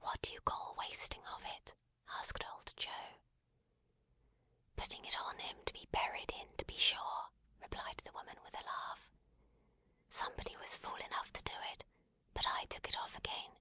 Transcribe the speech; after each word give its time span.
"What 0.00 0.20
do 0.22 0.32
you 0.32 0.40
call 0.40 0.74
wasting 0.74 1.24
of 1.28 1.44
it?" 1.44 1.72
asked 2.08 2.42
old 2.50 2.74
Joe. 2.76 3.22
"Putting 4.74 5.04
it 5.04 5.16
on 5.16 5.38
him 5.38 5.64
to 5.64 5.72
be 5.72 5.86
buried 5.92 6.32
in, 6.32 6.56
to 6.56 6.64
be 6.64 6.76
sure," 6.76 7.30
replied 7.60 7.98
the 7.98 8.10
woman 8.10 8.42
with 8.42 8.58
a 8.60 8.64
laugh. 8.64 9.12
"Somebody 10.10 10.56
was 10.56 10.76
fool 10.78 10.96
enough 10.96 11.32
to 11.34 11.42
do 11.44 11.54
it, 11.70 11.84
but 12.34 12.48
I 12.48 12.64
took 12.64 12.88
it 12.88 12.98
off 12.98 13.16
again. 13.16 13.60